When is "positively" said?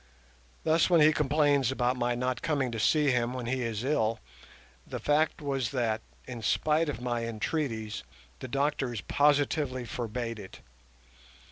9.01-9.85